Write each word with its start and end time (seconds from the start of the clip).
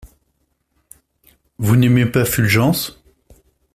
Vous 1.59 1.75
n’aimez 1.75 2.07
pas 2.07 2.25
Fulgence? 2.25 3.03